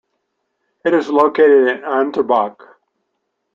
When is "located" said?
1.11-1.67